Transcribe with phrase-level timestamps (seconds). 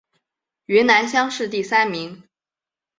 [0.65, 2.23] 云南乡试第三名。